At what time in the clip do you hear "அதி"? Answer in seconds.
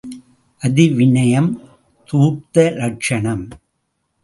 0.61-0.85